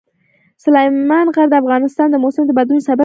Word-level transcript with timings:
سلیمان 0.63 1.25
غر 1.35 1.47
د 1.49 1.55
افغانستان 1.61 2.07
د 2.11 2.15
موسم 2.23 2.43
د 2.45 2.51
بدلون 2.57 2.81
سبب 2.87 2.93
کېږي. 2.93 2.99